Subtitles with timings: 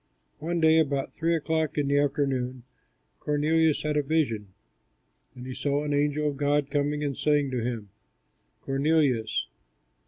[0.39, 2.63] One day, about three o'clock in the afternoon,
[3.19, 4.47] Cornelius had a vision;
[5.35, 7.91] and he saw an angel of God coming and saying to him,
[8.61, 9.45] "Cornelius."